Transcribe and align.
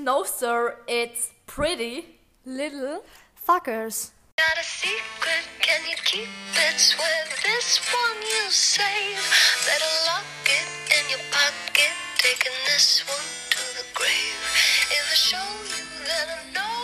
No, 0.00 0.24
sir, 0.24 0.78
it's 0.88 1.30
pretty 1.46 2.16
little 2.46 3.04
Fuckers. 3.36 4.12
Got 4.38 4.56
a 4.58 4.64
secret, 4.64 5.44
can 5.60 5.80
you 5.90 5.96
keep 6.06 6.26
it? 6.56 6.96
This 7.44 7.80
one 7.92 8.16
you 8.22 8.48
save. 8.48 9.20
Better 9.66 9.92
lock 10.08 10.24
it 10.46 10.68
in 10.96 11.10
your 11.10 11.24
pocket, 11.30 11.92
taking 12.16 12.56
this 12.64 13.04
one 13.06 13.28
to 13.52 13.60
the 13.76 13.84
grave. 13.92 14.40
If 14.88 15.04
I 15.04 15.16
show 15.28 15.48
you, 15.68 15.84
then 16.08 16.26
I 16.32 16.40
know 16.56 16.79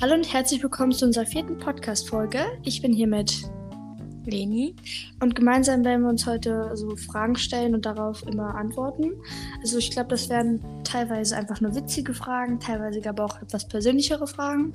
Hallo 0.00 0.14
und 0.14 0.32
herzlich 0.32 0.62
willkommen 0.62 0.92
zu 0.92 1.06
unserer 1.06 1.26
vierten 1.26 1.58
Podcast-Folge. 1.58 2.38
Ich 2.62 2.80
bin 2.82 2.92
hier 2.92 3.08
mit 3.08 3.42
Leni. 4.24 4.76
und 5.20 5.34
gemeinsam 5.34 5.84
werden 5.84 6.02
wir 6.02 6.10
uns 6.10 6.26
heute 6.26 6.70
so 6.74 6.94
Fragen 6.96 7.34
stellen 7.36 7.74
und 7.74 7.86
darauf 7.86 8.22
immer 8.26 8.54
antworten. 8.54 9.12
Also 9.60 9.78
ich 9.78 9.90
glaube, 9.90 10.10
das 10.10 10.28
werden 10.28 10.62
teilweise 10.84 11.36
einfach 11.36 11.60
nur 11.60 11.74
witzige 11.74 12.14
Fragen, 12.14 12.60
teilweise 12.60 13.06
aber 13.08 13.24
auch 13.24 13.40
etwas 13.42 13.66
persönlichere 13.66 14.26
Fragen. 14.26 14.74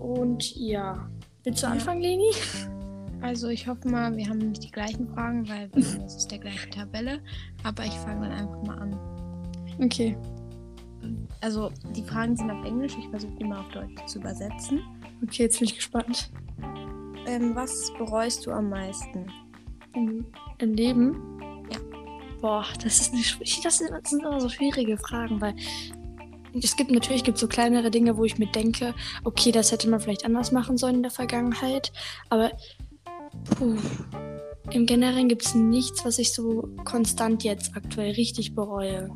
Und 0.00 0.56
ja, 0.56 1.08
willst 1.44 1.62
du 1.62 1.66
Ja. 1.66 1.72
anfangen, 1.72 2.00
Leni? 2.00 2.30
Also 3.20 3.48
ich 3.48 3.66
hoffe 3.68 3.88
mal, 3.88 4.16
wir 4.16 4.28
haben 4.28 4.38
nicht 4.38 4.64
die 4.64 4.70
gleichen 4.70 5.06
Fragen, 5.08 5.48
weil 5.48 5.70
jetzt 5.76 5.98
aus 6.00 6.26
der 6.28 6.38
gleichen 6.38 6.70
Tabelle. 6.70 7.20
Aber 7.62 7.84
ich 7.84 7.92
fange 7.92 8.28
dann 8.28 8.38
einfach 8.38 8.62
mal 8.64 8.78
an. 8.78 8.98
Okay. 9.82 10.16
Also 11.40 11.70
die 11.94 12.02
Fragen 12.02 12.36
sind 12.36 12.50
auf 12.50 12.64
Englisch, 12.64 12.96
ich 12.98 13.08
versuche 13.08 13.34
die 13.38 13.44
mal 13.44 13.60
auf 13.60 13.68
Deutsch 13.70 14.06
zu 14.06 14.18
übersetzen. 14.18 14.80
Okay, 15.22 15.44
jetzt 15.44 15.58
bin 15.58 15.68
ich 15.68 15.76
gespannt. 15.76 16.30
Ähm, 17.26 17.54
was 17.54 17.92
bereust 17.98 18.46
du 18.46 18.50
am 18.52 18.68
meisten? 18.68 19.26
Im, 19.94 20.26
im 20.58 20.74
Leben? 20.74 21.40
Ja. 21.70 21.78
Boah, 22.40 22.64
das 22.82 23.00
ist 23.00 23.12
eine, 23.12 23.22
das 23.62 23.78
sind, 23.78 23.90
das 23.90 24.10
sind 24.10 24.22
immer 24.22 24.40
so 24.40 24.48
schwierige 24.48 24.98
Fragen, 24.98 25.40
weil 25.40 25.54
es 26.62 26.76
gibt 26.76 26.90
natürlich 26.90 27.24
gibt 27.24 27.38
so 27.38 27.48
kleinere 27.48 27.90
Dinge, 27.90 28.16
wo 28.16 28.24
ich 28.24 28.38
mir 28.38 28.46
denke, 28.46 28.94
okay, 29.24 29.50
das 29.50 29.72
hätte 29.72 29.88
man 29.88 30.00
vielleicht 30.00 30.24
anders 30.24 30.52
machen 30.52 30.76
sollen 30.76 30.96
in 30.96 31.02
der 31.02 31.10
Vergangenheit, 31.10 31.92
aber 32.28 32.52
puh, 33.56 33.76
im 34.70 34.86
Generellen 34.86 35.28
gibt 35.28 35.44
es 35.44 35.54
nichts, 35.54 36.04
was 36.04 36.18
ich 36.18 36.32
so 36.32 36.68
konstant 36.84 37.44
jetzt 37.44 37.76
aktuell 37.76 38.12
richtig 38.12 38.54
bereue, 38.54 39.10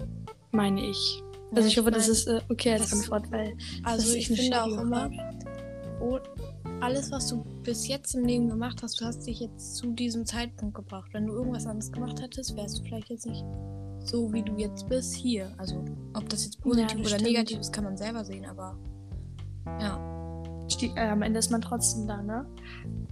meine 0.50 0.84
ich. 0.84 1.22
Also 1.50 1.60
Ja, 1.62 1.66
ich 1.66 1.78
hoffe, 1.78 1.90
das 1.90 2.02
mein, 2.06 2.12
ist 2.12 2.26
äh, 2.28 2.40
okay 2.50 2.72
als 2.72 2.90
das- 2.90 3.00
Antwort, 3.00 3.30
weil 3.30 3.54
Also 3.82 3.98
das 4.02 4.08
ist 4.10 4.14
ich 4.16 4.28
eine 4.28 4.36
finde 4.36 4.62
auch 4.64 4.80
immer, 4.82 5.10
oh, 6.00 6.18
alles, 6.80 7.10
was 7.10 7.28
du 7.28 7.42
bis 7.64 7.88
jetzt 7.88 8.14
im 8.14 8.24
Leben 8.24 8.48
gemacht 8.48 8.82
hast, 8.82 9.00
du 9.00 9.04
hast 9.04 9.26
dich 9.26 9.40
jetzt 9.40 9.76
zu 9.76 9.90
diesem 9.92 10.24
Zeitpunkt 10.26 10.74
gebracht. 10.74 11.08
Wenn 11.12 11.26
du 11.26 11.32
irgendwas 11.34 11.66
anderes 11.66 11.90
gemacht 11.90 12.20
hättest, 12.22 12.56
wärst 12.56 12.78
du 12.78 12.84
vielleicht 12.84 13.08
jetzt 13.10 13.26
nicht 13.26 13.44
so, 14.04 14.32
wie 14.32 14.42
du 14.42 14.56
jetzt 14.56 14.88
bist, 14.88 15.14
hier. 15.14 15.52
Also 15.58 15.84
ob 16.14 16.28
das 16.28 16.44
jetzt 16.44 16.56
Ja, 16.56 16.62
positiv 16.62 16.88
das 16.88 16.98
oder 17.00 17.08
stimmt. 17.08 17.22
negativ 17.22 17.58
ist, 17.60 17.72
kann 17.72 17.84
man 17.84 17.96
selber 17.96 18.24
sehen, 18.24 18.44
aber 18.46 18.78
ja. 19.80 20.17
Ste- 20.78 20.92
äh, 20.96 21.08
am 21.08 21.22
Ende 21.22 21.38
ist 21.38 21.50
man 21.50 21.60
trotzdem 21.60 22.06
da, 22.06 22.22
ne? 22.22 22.46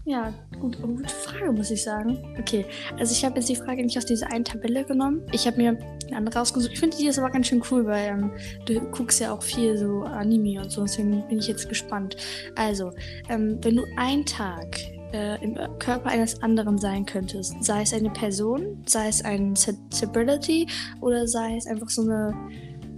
Ja, 0.05 0.33
gut, 0.61 0.79
oh, 0.83 0.87
gute 0.87 1.09
Frage, 1.09 1.51
muss 1.51 1.71
ich 1.73 1.83
sagen. 1.83 2.19
Okay, 2.39 2.65
also 2.97 3.13
ich 3.13 3.25
habe 3.25 3.37
jetzt 3.37 3.49
die 3.49 3.57
Frage 3.57 3.83
nicht 3.83 3.99
aus 3.99 4.07
dieser 4.07 4.31
einen 4.33 4.45
Tabelle 4.45 4.85
genommen. 4.85 5.23
Ich 5.33 5.49
habe 5.49 5.57
mir 5.57 5.71
eine 6.07 6.17
andere 6.17 6.39
rausgesucht. 6.39 6.73
Ich 6.75 6.79
finde 6.79 6.97
die 6.97 7.09
ist 7.09 7.19
aber 7.19 7.31
ganz 7.31 7.49
schön 7.49 7.61
cool, 7.71 7.85
weil 7.87 8.11
ähm, 8.11 8.31
du 8.67 8.79
guckst 8.93 9.19
ja 9.19 9.33
auch 9.33 9.43
viel 9.43 9.77
so 9.77 10.03
Anime 10.03 10.63
und 10.63 10.71
so, 10.71 10.83
deswegen 10.83 11.27
bin 11.29 11.39
ich 11.41 11.49
jetzt 11.49 11.69
gespannt. 11.69 12.17
Also, 12.55 12.93
ähm, 13.29 13.59
wenn 13.63 13.75
du 13.75 13.85
einen 13.97 14.25
Tag 14.25 14.79
äh, 15.13 15.43
im 15.43 15.55
Körper 15.81 16.11
eines 16.11 16.41
anderen 16.41 16.79
sein 16.79 17.05
könntest, 17.05 17.65
sei 17.65 17.83
es 17.83 17.93
eine 17.93 18.11
Person, 18.11 18.85
sei 18.87 19.09
es 19.09 19.25
ein 19.25 19.57
Celebrity 19.57 20.69
oder 21.01 21.27
sei 21.27 21.57
es 21.57 21.67
einfach 21.67 21.89
so 21.89 22.03
eine 22.03 22.33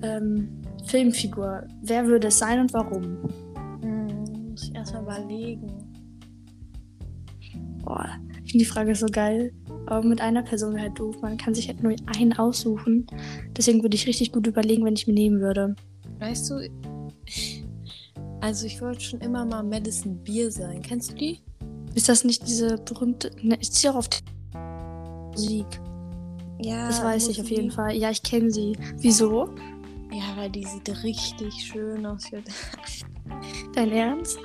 ähm, 0.03 0.61
Filmfigur, 0.85 1.67
wer 1.83 2.06
würde 2.06 2.29
es 2.29 2.39
sein 2.39 2.61
und 2.61 2.73
warum? 2.75 3.17
Erstmal 4.88 5.22
überlegen. 5.22 5.71
Boah, 7.84 8.09
ich 8.44 8.53
finde 8.53 8.65
die 8.65 8.71
Frage 8.71 8.94
so 8.94 9.06
geil. 9.06 9.53
Aber 9.87 10.06
mit 10.06 10.21
einer 10.21 10.43
Person 10.43 10.72
wäre 10.72 10.84
halt 10.84 10.99
doof. 10.99 11.16
Man 11.21 11.37
kann 11.37 11.54
sich 11.54 11.69
halt 11.69 11.82
nur 11.82 11.94
einen 12.16 12.32
aussuchen. 12.34 13.06
Deswegen 13.56 13.82
würde 13.82 13.97
ich 13.97 14.06
richtig 14.06 14.32
gut 14.32 14.47
überlegen, 14.47 14.84
wenn 14.84 14.94
ich 14.94 15.06
mir 15.06 15.12
nehmen 15.12 15.41
würde. 15.41 15.76
Weißt 16.21 16.50
du, 16.50 16.71
also 18.41 18.66
ich 18.66 18.81
wollte 18.81 19.00
schon 19.00 19.21
immer 19.21 19.44
mal 19.44 19.62
Madison 19.62 20.22
Beer 20.25 20.50
sein. 20.50 20.81
Kennst 20.81 21.12
du 21.12 21.16
die? 21.16 21.41
Ist 21.94 22.09
das 22.09 22.25
nicht 22.25 22.47
diese 22.47 22.76
berühmte. 22.76 23.31
Ne, 23.43 23.56
ist 23.60 23.75
sie 23.75 23.91
auch 23.91 23.97
auf 23.97 24.09
Musik? 25.32 25.66
Ja. 26.62 26.87
Das 26.87 27.03
weiß 27.03 27.28
ich 27.28 27.41
auf 27.41 27.50
jeden 27.50 27.65
Musik. 27.66 27.76
Fall. 27.76 27.97
Ja, 27.97 28.10
ich 28.10 28.22
kenne 28.22 28.50
sie. 28.50 28.75
Wieso? 28.97 29.55
Ja, 30.10 30.34
weil 30.37 30.50
die 30.50 30.65
sieht 30.65 30.88
richtig 31.03 31.53
schön 31.55 32.06
aus. 32.06 32.25
Dein 33.75 33.93
Ernst? 33.93 34.38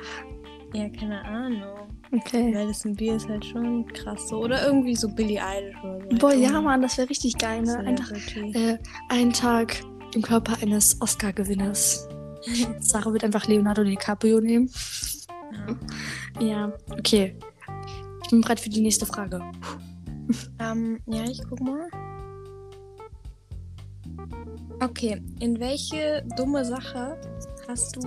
Ja, 0.74 0.90
keine 0.90 1.24
Ahnung. 1.24 1.88
Okay. 2.12 2.52
Madison 2.52 2.96
Beer 2.96 3.16
ist 3.16 3.28
halt 3.28 3.46
schon 3.46 3.86
krass 3.88 4.28
so. 4.30 4.38
Oder 4.44 4.66
irgendwie 4.66 4.96
so 4.96 5.08
Billie 5.08 5.44
Eilish 5.44 5.76
oder 5.84 6.00
so. 6.02 6.18
Boah, 6.18 6.30
Halt 6.30 6.40
ja, 6.40 6.62
Mann, 6.62 6.82
das 6.82 6.98
wäre 6.98 7.10
richtig 7.10 7.38
geil, 7.38 7.62
ne? 7.62 7.78
Einfach 7.80 8.12
äh, 8.36 8.78
einen 9.10 9.34
Tag 9.34 9.84
im 10.16 10.22
Körper 10.22 10.58
eines 10.62 11.00
Oscar-Gewinners. 11.02 12.08
Sarah 12.80 13.14
wird 13.14 13.24
einfach 13.24 13.48
Leonardo 13.48 13.84
DiCaprio 13.84 14.40
nehmen. 14.42 14.70
Ja. 16.40 16.46
Ja, 16.46 16.74
okay. 16.92 17.38
Ich 18.24 18.30
bin 18.30 18.42
bereit 18.42 18.60
für 18.60 18.70
die 18.70 18.82
nächste 18.82 19.06
Frage. 19.06 19.42
Ähm, 20.60 21.00
ja, 21.06 21.24
ich 21.24 21.42
guck 21.48 21.62
mal. 21.62 21.90
Okay, 24.80 25.22
in 25.40 25.60
welche 25.60 26.26
dumme 26.36 26.66
Sache 26.66 27.20
hast 27.68 27.96
du 27.96 28.02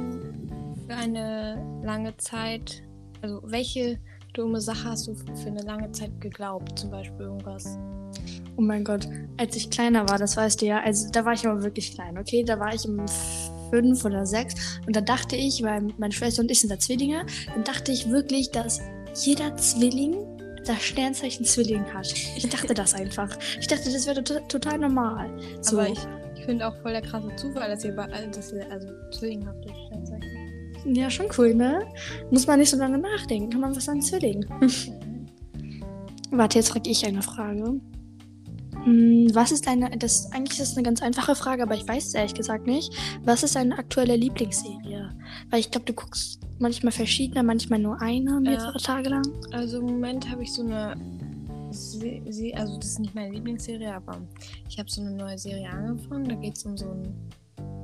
für 0.87 0.95
eine 0.95 1.81
lange 1.83 2.17
Zeit, 2.17 2.83
also 3.23 3.41
welche 3.45 3.99
dumme 4.35 4.61
Sache 4.61 4.91
hast 4.91 5.09
du 5.09 5.15
für 5.15 5.49
eine 5.49 5.63
lange 5.63 5.91
Zeit 5.93 6.21
geglaubt? 6.21 6.79
Zum 6.79 6.91
Beispiel 6.91 7.27
irgendwas. 7.27 7.79
Oh 8.57 8.63
mein 8.63 8.85
Gott, 8.85 9.07
als 9.37 9.57
ich 9.57 9.71
kleiner 9.71 10.09
war, 10.09 10.19
das 10.19 10.37
weißt 10.37 10.63
du 10.63 10.67
ja, 10.67 10.81
also 10.81 11.11
da 11.11 11.25
war 11.25 11.33
ich 11.33 11.47
aber 11.47 11.63
wirklich 11.63 11.93
klein, 11.95 12.17
okay? 12.17 12.43
Da 12.45 12.59
war 12.59 12.75
ich 12.75 12.85
im 12.85 13.05
fünf 13.71 14.05
oder 14.05 14.25
sechs 14.25 14.79
und 14.87 14.95
da 14.95 15.01
dachte 15.01 15.37
ich, 15.37 15.63
weil 15.63 15.89
meine 15.99 16.13
Schwester 16.13 16.41
und 16.41 16.51
ich 16.51 16.61
sind 16.61 16.71
da 16.71 16.79
Zwillinge, 16.79 17.27
dann 17.53 17.65
dachte 17.65 17.93
ich 17.93 18.09
wirklich, 18.09 18.51
dass 18.51 18.81
jeder 19.15 19.57
Zwilling 19.57 20.15
das 20.65 20.83
Sternzeichen 20.83 21.45
Zwilling 21.45 21.85
hat. 21.93 22.13
Ich 22.37 22.49
dachte 22.49 22.75
das 22.75 22.95
einfach. 22.95 23.37
Ich 23.61 23.67
dachte, 23.67 23.93
das 23.93 24.07
wäre 24.07 24.23
to 24.25 24.41
total 24.49 24.79
normal. 24.79 25.31
So. 25.61 25.79
Aber 25.79 25.89
ich, 25.89 25.99
ich 26.37 26.45
finde 26.45 26.67
auch 26.67 26.77
voll 26.83 26.93
der 26.93 27.03
krasse 27.03 27.35
Zufall, 27.37 27.69
dass 27.69 27.85
ihr 27.85 27.95
bei 27.95 28.07
dass 28.07 28.53
ihr 28.53 28.71
also 28.71 28.89
zwillinghaft 29.11 29.65
Sternzeichen. 29.87 30.36
Ja, 30.87 31.11
schon 31.11 31.27
cool, 31.37 31.55
ne? 31.55 31.87
Muss 32.31 32.47
man 32.47 32.61
nicht 32.61 32.71
so 32.71 32.77
lange 32.77 32.99
nachdenken, 32.99 33.51
kann 33.51 33.61
man 33.61 33.75
was 33.75 33.89
an 33.89 34.01
Zwilling. 34.01 34.45
Warte, 36.31 36.59
jetzt 36.59 36.69
frage 36.71 36.91
ich 36.91 37.05
eine 37.07 37.23
Frage. 37.23 37.81
Hm, 38.85 39.29
Was 39.33 39.51
ist 39.51 39.67
deine, 39.67 39.91
das 39.91 40.31
eigentlich 40.33 40.61
ist 40.61 40.71
das 40.71 40.77
eine 40.77 40.85
ganz 40.85 41.03
einfache 41.03 41.35
Frage, 41.35 41.65
aber 41.65 41.75
ich 41.75 41.87
weiß 41.87 42.07
es 42.07 42.15
ehrlich 42.15 42.35
gesagt 42.35 42.67
nicht. 42.67 42.93
Was 43.25 43.43
ist 43.43 43.57
deine 43.57 43.77
aktuelle 43.79 44.15
Lieblingsserie? 44.17 45.11
Weil 45.51 45.61
ich 45.61 45.71
glaube, 45.71 45.87
du 45.87 45.93
guckst 45.93 46.41
manchmal 46.59 46.93
verschiedene, 46.93 47.43
manchmal 47.43 47.81
nur 47.81 48.01
eine, 48.01 48.41
mehrere 48.41 48.79
Tage 48.79 49.09
lang. 49.09 49.25
Also 49.53 49.79
im 49.79 49.87
Moment 49.87 50.31
habe 50.31 50.45
ich 50.45 50.53
so 50.53 50.63
eine 50.63 50.95
Se 51.73 52.23
Se 52.29 52.53
also 52.55 52.77
das 52.77 52.91
ist 52.91 53.01
nicht 53.01 53.15
meine 53.15 53.35
Lieblingsserie, 53.35 53.93
aber 53.93 54.21
ich 54.69 54.79
habe 54.79 54.89
so 54.89 55.01
eine 55.01 55.11
neue 55.11 55.37
Serie 55.39 55.69
angefangen. 55.69 56.29
Da 56.29 56.35
geht 56.37 56.57
es 56.57 56.65
um 56.65 56.77
so, 56.77 56.91
ein, 56.91 57.13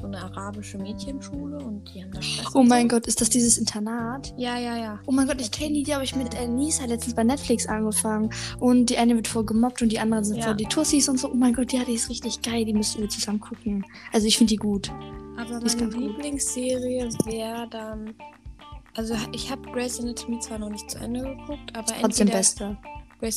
so 0.02 0.08
eine 0.08 0.18
arabische 0.22 0.78
Mädchenschule 0.78 1.58
und 1.58 1.84
die 1.94 2.02
haben 2.02 2.10
da 2.12 2.20
Stress. 2.20 2.54
Oh 2.54 2.62
mein. 2.62 2.88
Gott, 2.88 3.06
ist 3.06 3.20
das 3.20 3.30
dieses 3.30 3.56
Internat? 3.56 4.34
Ja, 4.36 4.58
ja, 4.58 4.76
ja. 4.76 5.00
Oh 5.06 5.12
mein 5.12 5.26
Gott, 5.28 5.40
ich 5.40 5.50
kenne 5.52 5.74
die, 5.74 5.84
die 5.84 5.94
habe 5.94 6.04
ich 6.04 6.14
mit 6.16 6.34
Nisa 6.48 6.84
letztens 6.84 7.14
bei 7.14 7.22
Netflix 7.24 7.66
angefangen. 7.66 8.30
Und 8.58 8.90
die 8.90 8.98
eine 8.98 9.14
wird 9.14 9.28
voll 9.28 9.44
gemobbt 9.44 9.80
und 9.80 9.90
die 9.92 10.00
anderen 10.00 10.24
sind 10.24 10.38
Ja. 10.38 10.44
voll 10.46 10.56
die 10.56 10.66
Tussis 10.66 11.08
und 11.08 11.18
so. 11.18 11.30
Oh 11.30 11.34
mein 11.34 11.54
Gott, 11.54 11.72
ja, 11.72 11.84
die 11.84 11.94
ist 11.94 12.10
richtig 12.10 12.42
geil. 12.42 12.64
Die 12.64 12.74
müssen 12.74 13.00
wir 13.00 13.08
zusammen 13.08 13.40
gucken. 13.40 13.84
Also 14.12 14.26
ich 14.26 14.36
finde 14.36 14.50
die 14.50 14.56
gut. 14.56 14.90
Aber 15.38 15.60
Die 15.60 15.76
meine. 15.76 15.96
Lieblingsserie 15.96 17.08
wäre 17.24 17.68
dann. 17.70 18.14
Also 18.94 19.14
ich 19.32 19.50
habe 19.50 19.62
Grey's 19.70 19.98
Anatomy 20.00 20.38
zwar 20.40 20.58
noch 20.58 20.68
nicht 20.68 20.90
zu 20.90 20.98
Ende 20.98 21.22
geguckt, 21.22 21.74
aber 21.74 21.86
Trotzdem 21.86 22.26
entweder 22.26 22.38
Beste. 22.38 22.76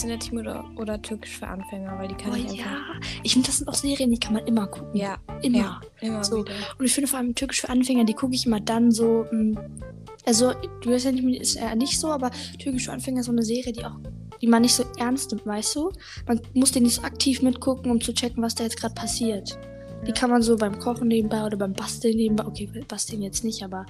Anatomy 0.03 0.41
oder, 0.41 0.65
oder 0.77 1.01
Türkisch 1.01 1.37
für 1.37 1.47
Anfänger, 1.47 1.97
weil 1.97 2.07
die 2.07 2.15
kann 2.15 2.31
Oh 2.33 2.35
ich 2.35 2.53
ja. 2.53 2.65
einfach. 2.65 3.09
Ich 3.23 3.33
finde, 3.33 3.47
das 3.47 3.57
sind 3.57 3.67
auch 3.67 3.73
Serien, 3.73 4.11
die 4.11 4.19
kann 4.19 4.33
man 4.33 4.45
immer 4.47 4.67
gucken. 4.67 4.95
Ja, 4.95 5.17
Immer. 5.41 5.57
ja, 5.57 5.81
immer 6.01 6.23
So. 6.23 6.39
wieder. 6.43 6.53
Und 6.79 6.85
ich 6.85 6.93
finde 6.93 7.07
vor 7.09 7.19
allem 7.19 7.35
Türkisch 7.35 7.61
für 7.61 7.69
Anfänger, 7.69 8.03
die 8.05 8.13
gucke 8.13 8.33
ich 8.35 8.45
immer 8.45 8.59
dann 8.59 8.91
so. 8.91 9.25
mh, 9.31 9.61
Also, 10.25 10.53
du 10.81 10.89
weißt 10.91 11.05
ja 11.05 11.11
nicht, 11.11 11.41
ist 11.41 11.55
ja 11.55 11.75
nicht 11.75 11.99
so, 11.99 12.09
aber 12.09 12.31
Türkisch 12.59 12.85
für 12.85 12.91
Anfänger 12.93 13.19
ist 13.19 13.27
so 13.27 13.31
eine 13.31 13.43
Serie, 13.43 13.71
die 13.73 13.85
auch, 13.85 13.97
die 14.41 14.47
man 14.47 14.61
nicht 14.63 14.73
so 14.73 14.83
ernst 14.97 15.31
nimmt, 15.31 15.45
weißt 15.45 15.75
du? 15.75 15.91
Man 16.27 16.41
muss 16.53 16.71
den 16.71 16.83
nicht 16.83 16.95
so 16.95 17.03
aktiv 17.03 17.41
mitgucken, 17.41 17.91
um 17.91 18.01
zu 18.01 18.13
checken, 18.13 18.41
was 18.43 18.55
da 18.55 18.63
jetzt 18.63 18.77
gerade 18.79 18.95
passiert. 18.95 19.57
Die 20.07 20.11
kann 20.11 20.29
man 20.29 20.41
so 20.41 20.55
beim 20.55 20.79
Kochen 20.79 21.07
nebenbei 21.07 21.43
oder 21.43 21.57
beim 21.57 21.73
Basteln 21.73 22.15
nebenbei. 22.15 22.45
Okay, 22.45 22.69
Basteln 22.87 23.21
jetzt 23.21 23.43
nicht, 23.43 23.63
aber 23.63 23.85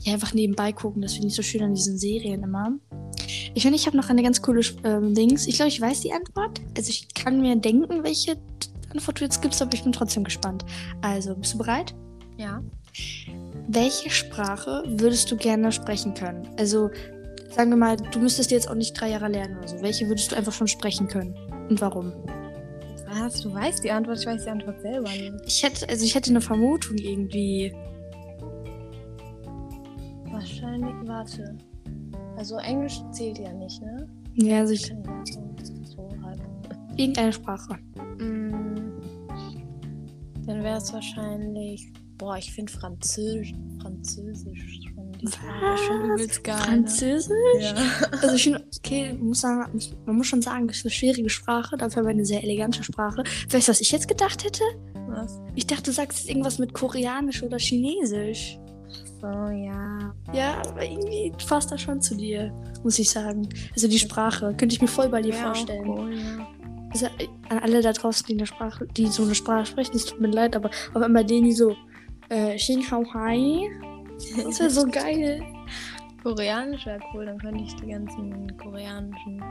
ja, 0.00 0.12
einfach 0.12 0.34
nebenbei 0.34 0.72
gucken. 0.72 1.00
Das 1.02 1.14
finde 1.14 1.28
ich 1.28 1.34
so 1.34 1.42
schön 1.42 1.62
an 1.62 1.74
diesen 1.74 1.96
Serien 1.98 2.42
immer. 2.42 2.72
Ich 3.54 3.62
finde, 3.62 3.76
ich 3.76 3.86
habe 3.86 3.96
noch 3.96 4.10
eine 4.10 4.22
ganz 4.22 4.42
coole 4.42 4.60
ähm, 4.84 5.14
Dings. 5.14 5.46
Ich 5.46 5.56
glaube, 5.56 5.70
ich 5.70 5.80
weiß 5.80 6.02
die 6.02 6.12
Antwort. 6.12 6.60
Also 6.76 6.90
ich 6.90 7.12
kann 7.14 7.40
mir 7.40 7.56
denken, 7.56 8.02
welche 8.02 8.36
Antwort 8.92 9.20
du 9.20 9.24
jetzt 9.24 9.42
gibst, 9.42 9.62
aber 9.62 9.72
ich 9.74 9.82
bin 9.82 9.92
trotzdem 9.92 10.24
gespannt. 10.24 10.64
Also, 11.00 11.34
bist 11.34 11.54
du 11.54 11.58
bereit? 11.58 11.94
Ja. 12.36 12.62
Welche 13.68 14.10
Sprache 14.10 14.84
würdest 14.86 15.30
du 15.30 15.36
gerne 15.36 15.72
sprechen 15.72 16.14
können? 16.14 16.48
Also, 16.58 16.90
sagen 17.50 17.70
wir 17.70 17.76
mal, 17.76 17.96
du 17.96 18.18
müsstest 18.18 18.50
jetzt 18.50 18.68
auch 18.68 18.74
nicht 18.74 19.00
drei 19.00 19.10
Jahre 19.10 19.28
lernen 19.28 19.58
oder 19.58 19.68
so. 19.68 19.80
Welche 19.80 20.08
würdest 20.08 20.32
du 20.32 20.36
einfach 20.36 20.52
schon 20.52 20.68
sprechen 20.68 21.08
können? 21.08 21.34
Und 21.68 21.80
warum? 21.80 22.12
Was? 23.14 23.40
Du 23.40 23.52
weißt 23.52 23.84
die 23.84 23.90
Antwort, 23.90 24.18
ich 24.18 24.26
weiß 24.26 24.44
die 24.44 24.50
Antwort 24.50 24.80
selber 24.80 25.08
nicht. 25.10 25.34
Ich 25.46 25.62
hätte, 25.62 25.88
also 25.88 26.04
ich 26.04 26.14
hätte 26.14 26.30
eine 26.30 26.40
Vermutung 26.40 26.96
irgendwie. 26.98 27.72
Wahrscheinlich, 30.30 30.94
warte. 31.06 31.56
Also 32.36 32.56
Englisch 32.58 33.00
zählt 33.12 33.38
ja 33.38 33.52
nicht, 33.52 33.80
ne? 33.82 34.08
Ja, 34.34 34.58
also 34.60 34.72
ich, 34.72 34.92
so 35.84 36.08
halb. 36.22 36.40
irgendeine 36.96 37.32
Sprache. 37.32 37.78
Mm, 38.18 39.00
Dann 40.46 40.62
wäre 40.62 40.78
es 40.78 40.92
wahrscheinlich. 40.92 41.92
Boah, 42.18 42.36
ich 42.36 42.52
finde 42.52 42.72
Französisch, 42.72 43.52
Französisch 43.80 44.80
schon. 45.32 45.78
Schon 45.86 46.10
übelst 46.10 46.44
geil. 46.44 46.56
Ne? 46.56 46.62
Französisch? 46.62 47.34
Ja. 47.60 47.74
Also 48.22 48.34
ich 48.34 48.44
finde, 48.44 48.64
okay, 48.78 49.12
man 49.12 49.28
muss, 49.28 49.40
sagen, 49.40 49.80
man 50.06 50.16
muss 50.16 50.26
schon 50.26 50.42
sagen, 50.42 50.66
das 50.68 50.78
ist 50.78 50.84
eine 50.84 50.90
schwierige 50.90 51.30
Sprache, 51.30 51.76
dafür 51.76 52.02
aber 52.02 52.10
eine 52.10 52.24
sehr 52.24 52.42
elegante 52.42 52.82
Sprache. 52.82 53.22
Weißt 53.50 53.68
du, 53.68 53.72
was 53.72 53.80
ich 53.80 53.90
jetzt 53.92 54.08
gedacht 54.08 54.44
hätte? 54.44 54.62
Was? 55.08 55.40
Ich 55.54 55.66
dachte, 55.66 55.84
du 55.84 55.92
sagst 55.92 56.20
jetzt 56.20 56.28
irgendwas 56.28 56.58
mit 56.58 56.72
Koreanisch 56.72 57.42
oder 57.42 57.58
Chinesisch. 57.58 58.58
So, 59.20 59.26
ja. 59.28 60.14
Ja, 60.32 60.62
aber 60.68 60.84
irgendwie 60.84 61.32
passt 61.48 61.72
das 61.72 61.80
schon 61.80 62.00
zu 62.00 62.14
dir, 62.14 62.52
muss 62.82 62.98
ich 62.98 63.10
sagen. 63.10 63.48
Also 63.72 63.88
die 63.88 63.98
Sprache, 63.98 64.54
könnte 64.56 64.74
ich 64.74 64.82
mir 64.82 64.88
voll 64.88 65.08
bei 65.08 65.22
dir 65.22 65.34
auch 65.34 65.38
vorstellen. 65.38 65.88
Cool, 65.88 66.14
ja. 66.14 66.46
Also, 66.90 67.06
äh, 67.06 67.26
an 67.48 67.58
alle 67.58 67.80
da 67.80 67.92
draußen, 67.92 68.26
die 68.26 68.34
eine 68.34 68.46
Sprache, 68.46 68.86
die 68.86 69.06
so 69.06 69.24
eine 69.24 69.34
Sprache 69.34 69.66
sprechen, 69.66 69.96
es 69.96 70.04
tut 70.04 70.20
mir 70.20 70.28
leid, 70.28 70.54
aber 70.54 70.70
auf 70.92 71.02
einmal 71.02 71.24
denen, 71.24 71.46
die 71.46 71.52
so, 71.52 71.74
äh, 72.28 72.56
Xing 72.56 72.88
Hao 72.90 73.04
Hai, 73.12 73.68
das 74.44 74.60
wäre 74.60 74.70
so 74.70 74.86
geil. 74.86 75.42
Koreanisch 76.22 76.86
wäre 76.86 77.00
cool, 77.12 77.26
dann 77.26 77.38
könnte 77.38 77.62
ich 77.62 77.76
die 77.76 77.88
ganzen 77.88 78.56
koreanischen 78.56 79.42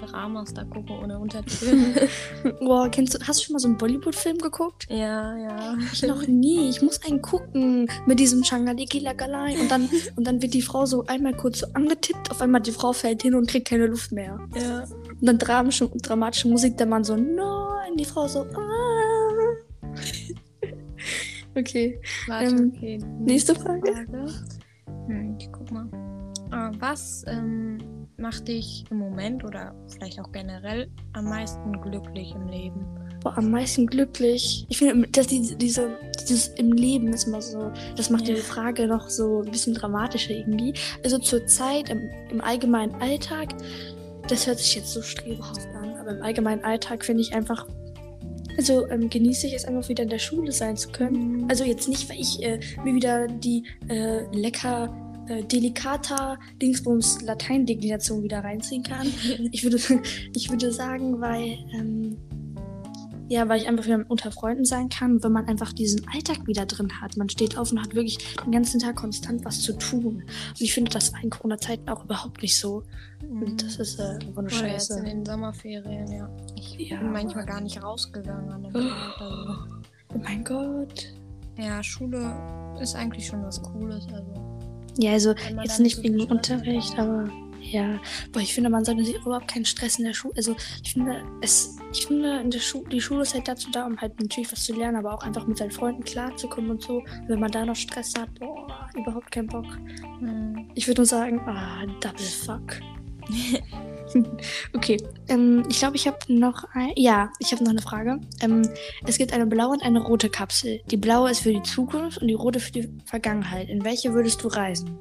Dramas 0.00 0.52
da 0.52 0.64
gucken 0.64 0.98
ohne 1.02 1.18
Untertitel. 1.18 2.08
Boah, 2.60 2.88
kennst 2.90 3.14
du, 3.14 3.18
hast 3.26 3.40
du 3.40 3.44
schon 3.44 3.52
mal 3.54 3.58
so 3.60 3.68
einen 3.68 3.78
Bollywood-Film 3.78 4.38
geguckt? 4.38 4.86
ja, 4.90 5.36
ja. 5.36 5.76
Ich 5.92 6.02
noch 6.02 6.26
nie. 6.26 6.68
Ich 6.68 6.82
muss 6.82 7.00
einen 7.04 7.22
gucken 7.22 7.88
mit 8.06 8.18
diesem 8.18 8.42
Changaliki 8.42 8.98
Lagalai. 8.98 9.58
Und 9.58 9.70
dann, 9.70 9.88
und 10.16 10.26
dann 10.26 10.42
wird 10.42 10.54
die 10.54 10.62
Frau 10.62 10.84
so 10.84 11.06
einmal 11.06 11.34
kurz 11.34 11.60
so 11.60 11.66
angetippt. 11.74 12.30
Auf 12.30 12.42
einmal 12.42 12.60
die 12.60 12.72
Frau 12.72 12.92
fällt 12.92 13.22
hin 13.22 13.34
und 13.34 13.48
kriegt 13.48 13.68
keine 13.68 13.86
Luft 13.86 14.12
mehr. 14.12 14.38
ja. 14.54 14.84
Und 15.18 15.26
dann 15.26 15.38
dramatische, 15.38 15.88
dramatische 16.02 16.48
Musik, 16.48 16.76
der 16.76 16.86
Mann 16.86 17.04
so, 17.04 17.16
nein, 17.16 17.96
die 17.96 18.04
Frau 18.04 18.28
so, 18.28 18.40
ah. 18.40 18.95
Okay. 21.56 22.00
Warte, 22.26 22.46
Ähm, 22.50 22.72
okay. 22.74 22.98
nächste 23.20 23.54
Frage. 23.54 23.92
Frage. 23.92 24.26
Hm, 25.06 25.36
ich 25.40 25.50
guck 25.52 25.70
mal. 25.70 25.88
Ah, 26.50 26.70
was 26.78 27.24
ähm, 27.26 27.78
macht 28.18 28.46
dich 28.48 28.84
im 28.90 28.98
Moment 28.98 29.44
oder 29.44 29.74
vielleicht 29.88 30.20
auch 30.20 30.30
generell 30.32 30.88
am 31.14 31.24
meisten 31.24 31.80
glücklich 31.80 32.32
im 32.34 32.46
Leben? 32.48 32.86
Boah, 33.22 33.36
am 33.38 33.50
meisten 33.50 33.86
glücklich. 33.88 34.64
Ich 34.68 34.78
finde, 34.78 35.08
dass 35.08 35.26
die, 35.26 35.56
diese, 35.56 35.90
dieses 36.28 36.48
im 36.48 36.70
Leben 36.72 37.08
ist 37.12 37.24
immer 37.26 37.42
so, 37.42 37.72
das 37.96 38.10
macht 38.10 38.28
Ja. 38.28 38.34
die 38.36 38.40
Frage 38.40 38.86
noch 38.86 39.08
so 39.10 39.42
ein 39.42 39.50
bisschen 39.50 39.74
dramatischer 39.74 40.30
irgendwie. 40.32 40.74
Also 41.02 41.18
zur 41.18 41.44
Zeit, 41.46 41.88
im, 41.90 42.08
im 42.30 42.40
allgemeinen 42.40 42.94
Alltag, 42.96 43.48
das 44.28 44.46
hört 44.46 44.58
sich 44.58 44.76
jetzt 44.76 44.92
so 44.92 45.02
strebhaft 45.02 45.66
an, 45.74 45.94
aber 45.96 46.10
im 46.16 46.22
allgemeinen 46.22 46.62
Alltag 46.64 47.04
finde 47.04 47.22
ich 47.22 47.34
einfach, 47.34 47.66
also 48.56 48.88
ähm, 48.88 49.10
genieße 49.10 49.46
ich 49.46 49.54
es 49.54 49.64
einfach 49.64 49.88
wieder 49.88 50.04
in 50.04 50.08
der 50.08 50.18
Schule 50.18 50.52
sein 50.52 50.76
zu 50.76 50.88
können. 50.90 51.46
Also 51.48 51.64
jetzt 51.64 51.88
nicht, 51.88 52.08
weil 52.08 52.20
ich 52.20 52.42
äh, 52.42 52.60
mir 52.84 52.94
wieder 52.94 53.26
die 53.26 53.64
äh, 53.88 54.22
lecker 54.32 54.94
äh, 55.28 55.42
delikata 55.42 56.38
Dingsbums 56.62 57.22
Latein-Deklination 57.22 58.22
wieder 58.22 58.40
reinziehen 58.40 58.82
kann. 58.82 59.06
Ich 59.52 59.64
würde, 59.64 59.78
ich 60.34 60.50
würde 60.50 60.72
sagen, 60.72 61.20
weil, 61.20 61.58
ähm, 61.74 62.16
ja, 63.28 63.48
weil 63.48 63.60
ich 63.60 63.68
einfach 63.68 63.84
wieder 63.86 64.04
unter 64.08 64.30
Freunden 64.30 64.64
sein 64.64 64.88
kann, 64.88 65.22
wenn 65.22 65.32
man 65.32 65.46
einfach 65.48 65.72
diesen 65.72 66.06
Alltag 66.08 66.46
wieder 66.46 66.64
drin 66.66 67.00
hat. 67.00 67.16
Man 67.16 67.28
steht 67.28 67.58
auf 67.58 67.72
und 67.72 67.80
hat 67.82 67.94
wirklich 67.94 68.18
den 68.44 68.52
ganzen 68.52 68.78
Tag 68.80 68.96
konstant 68.96 69.44
was 69.44 69.60
zu 69.62 69.72
tun. 69.72 70.22
Und 70.24 70.60
ich 70.60 70.72
finde, 70.72 70.90
das 70.92 71.12
war 71.12 71.22
in 71.22 71.30
Corona-Zeiten 71.30 71.88
auch 71.88 72.04
überhaupt 72.04 72.42
nicht 72.42 72.56
so. 72.58 72.82
Und 73.28 73.62
das 73.62 73.76
ist 73.76 73.98
äh, 73.98 74.02
eine 74.02 74.30
Oder 74.34 74.42
jetzt 74.42 74.52
in 74.52 74.58
Scheiße. 74.58 75.02
den 75.04 75.24
Sommerferien, 75.24 76.12
ja. 76.12 76.28
Ich 76.56 76.74
Ja. 76.90 76.98
bin 76.98 77.12
manchmal 77.12 77.46
gar 77.46 77.60
nicht 77.60 77.82
rausgegangen 77.82 78.50
an 78.52 78.62
dem 78.62 78.72
Tag. 78.72 79.20
Also. 79.20 79.58
Oh 80.14 80.18
mein 80.22 80.44
Gott. 80.44 81.06
Ja, 81.58 81.82
Schule 81.82 82.32
ist 82.80 82.94
eigentlich 82.94 83.26
schon 83.26 83.42
was 83.42 83.60
Cooles. 83.62 84.06
Also. 84.12 84.34
Ja, 84.98 85.12
also 85.12 85.34
jetzt 85.62 85.80
nicht 85.80 86.02
wegen 86.02 86.22
Unterricht, 86.22 86.98
aber 86.98 87.28
ja. 87.70 88.00
Boah, 88.32 88.40
ich 88.40 88.54
finde, 88.54 88.70
man 88.70 88.84
sollte 88.84 89.04
sich 89.04 89.16
überhaupt 89.16 89.48
keinen 89.48 89.64
Stress 89.64 89.98
in 89.98 90.04
der 90.04 90.14
Schule. 90.14 90.34
Also 90.36 90.56
ich 90.82 90.92
finde, 90.92 91.24
es, 91.40 91.76
ich 91.92 92.06
finde, 92.06 92.40
in 92.40 92.50
der 92.50 92.60
Schu 92.60 92.84
die 92.86 93.00
Schule 93.00 93.22
ist 93.22 93.34
halt 93.34 93.48
dazu 93.48 93.70
da, 93.70 93.86
um 93.86 94.00
halt 94.00 94.18
natürlich 94.20 94.50
was 94.52 94.64
zu 94.64 94.74
lernen, 94.74 94.96
aber 94.96 95.14
auch 95.14 95.22
einfach 95.22 95.46
mit 95.46 95.58
seinen 95.58 95.70
Freunden 95.70 96.04
klarzukommen 96.04 96.70
und 96.70 96.82
so. 96.82 97.02
Wenn 97.26 97.40
man 97.40 97.50
da 97.50 97.64
noch 97.64 97.76
Stress 97.76 98.14
hat, 98.18 98.32
boah, 98.38 98.88
überhaupt 98.94 99.30
keinen 99.30 99.48
Bock. 99.48 99.66
Hm. 100.20 100.70
Ich 100.74 100.86
würde 100.86 101.00
nur 101.00 101.06
sagen, 101.06 101.40
ah, 101.40 101.84
double 102.00 102.24
fuck. 102.24 102.80
okay, 104.74 104.96
ähm, 105.28 105.64
ich 105.68 105.78
glaube, 105.78 105.96
ich 105.96 106.06
habe 106.06 106.18
noch 106.28 106.64
ein, 106.72 106.92
ja, 106.96 107.30
ich 107.38 107.52
habe 107.52 107.64
noch 107.64 107.70
eine 107.70 107.82
Frage. 107.82 108.20
Ähm, 108.40 108.68
es 109.06 109.18
gibt 109.18 109.32
eine 109.32 109.46
blaue 109.46 109.72
und 109.72 109.82
eine 109.82 110.02
rote 110.02 110.30
Kapsel. 110.30 110.80
Die 110.90 110.96
blaue 110.96 111.30
ist 111.30 111.40
für 111.40 111.52
die 111.52 111.62
Zukunft 111.62 112.18
und 112.18 112.28
die 112.28 112.34
rote 112.34 112.60
für 112.60 112.72
die 112.72 112.88
Vergangenheit. 113.04 113.68
In 113.68 113.84
welche 113.84 114.12
würdest 114.12 114.42
du 114.42 114.48
reisen? 114.48 114.98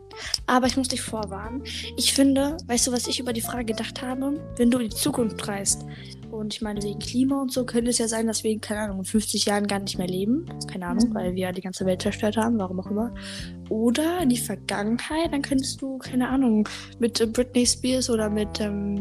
Aber 0.48 0.68
ich 0.68 0.78
muss 0.78 0.88
dich 0.88 1.02
vorwarnen. 1.02 1.64
Ich 1.98 2.14
finde, 2.14 2.58
weißt 2.68 2.88
du, 2.88 2.92
was 2.92 3.08
ich 3.08 3.20
über 3.20 3.34
die 3.34 3.42
Frage 3.42 3.66
gedacht 3.66 4.02
habe? 4.02 4.40
Wenn 4.58 4.72
du 4.72 4.80
in 4.80 4.90
die 4.90 4.96
Zukunft 4.96 5.48
reist, 5.48 5.86
und 6.36 6.54
ich 6.54 6.62
meine, 6.62 6.82
wegen 6.84 7.00
Klima 7.00 7.42
und 7.42 7.52
so 7.52 7.66
könnte 7.66 7.90
es 7.90 7.98
ja 7.98 8.08
sein, 8.08 8.28
dass 8.28 8.44
wir 8.44 8.52
in, 8.52 8.62
keine 8.62 8.82
Ahnung, 8.82 9.00
in 9.00 9.06
50 9.06 9.46
Jahren 9.46 9.68
gar 9.68 9.80
nicht 9.80 9.98
mehr 9.98 10.08
leben. 10.08 10.46
Keine 10.72 10.88
Ahnung, 10.88 11.14
weil 11.14 11.34
wir 11.34 11.44
ja 11.44 11.52
die 11.52 11.62
ganze 11.62 11.86
Welt 11.86 12.02
zerstört 12.02 12.38
haben, 12.38 12.58
warum 12.58 12.80
auch 12.80 12.92
immer. 12.92 13.14
Oder 13.70 14.22
in 14.22 14.30
die 14.30 14.38
Vergangenheit, 14.38 15.32
dann 15.32 15.42
könntest 15.42 15.82
du, 15.82 15.98
keine 15.98 16.30
Ahnung, 16.30 16.68
mit 17.00 17.34
Britney 17.34 17.66
Spears 17.66 18.10
oder 18.10 18.30
mit 18.30 18.60
ähm, 18.60 18.95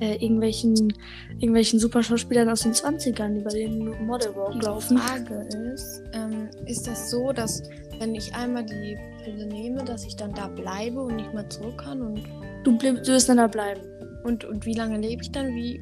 äh, 0.00 0.14
irgendwelchen, 0.14 0.92
irgendwelchen 1.38 1.78
Superschauspielern 1.80 2.48
aus 2.48 2.60
den 2.62 2.72
20ern 2.72 3.40
über 3.40 3.50
den 3.50 4.06
Model 4.06 4.34
Walk 4.36 4.52
Die 4.52 4.64
laufen. 4.66 4.98
Frage 4.98 5.48
ist, 5.74 6.02
ähm, 6.12 6.48
ist 6.66 6.86
das 6.86 7.10
so, 7.10 7.32
dass 7.32 7.62
wenn 7.98 8.14
ich 8.14 8.32
einmal 8.34 8.64
die 8.64 8.96
Pille 9.24 9.46
nehme, 9.46 9.84
dass 9.84 10.04
ich 10.04 10.14
dann 10.14 10.32
da 10.32 10.46
bleibe 10.46 11.00
und 11.02 11.16
nicht 11.16 11.34
mehr 11.34 11.48
zurück 11.50 11.78
kann? 11.78 12.00
Und, 12.02 12.22
Du, 12.64 12.76
bleib, 12.78 13.02
du 13.02 13.08
wirst 13.12 13.28
dann 13.28 13.38
da 13.38 13.46
bleiben. 13.46 13.80
und, 14.24 14.44
und 14.44 14.66
wie 14.66 14.74
lange 14.74 14.98
lebe 14.98 15.22
ich 15.22 15.32
dann? 15.32 15.48
Wie, 15.54 15.80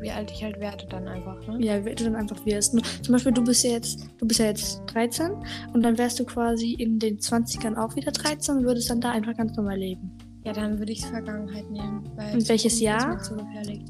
wie 0.00 0.10
alt 0.10 0.30
ich 0.30 0.44
halt 0.44 0.60
werde 0.60 0.86
dann 0.88 1.08
einfach, 1.08 1.44
ne? 1.48 1.56
Ja, 1.64 1.84
wie 1.84 1.94
du 1.94 2.04
dann 2.04 2.14
einfach 2.16 2.44
wirst. 2.46 2.72
Zum 3.02 3.12
Beispiel, 3.12 3.32
du 3.32 3.42
bist 3.42 3.64
ja 3.64 3.70
jetzt, 3.70 4.06
du 4.18 4.26
bist 4.26 4.38
ja 4.38 4.46
jetzt 4.46 4.82
13 4.92 5.32
und 5.72 5.82
dann 5.82 5.96
wärst 5.98 6.20
du 6.20 6.24
quasi 6.24 6.74
in 6.74 6.98
den 7.00 7.18
20ern 7.18 7.76
auch 7.76 7.96
wieder 7.96 8.12
13 8.12 8.58
und 8.58 8.64
würdest 8.64 8.90
dann 8.90 9.00
da 9.00 9.10
einfach 9.10 9.36
ganz 9.36 9.56
normal 9.56 9.78
leben. 9.78 10.15
Ja, 10.46 10.52
dann 10.52 10.78
würde 10.78 10.92
ich 10.92 11.04
Vergangenheit 11.04 11.68
nehmen. 11.72 12.08
Weil 12.14 12.34
Und 12.34 12.48
welches 12.48 12.78
Jahr? 12.78 13.20
Ist 13.20 13.30
mir 13.32 13.36
zu 13.36 13.44
gefährlich. 13.44 13.82